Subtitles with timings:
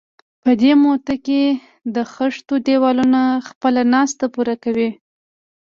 [0.43, 1.41] په دې موده کې
[1.95, 4.89] د خښتو دېوالونه خپله ناسته پوره کوي.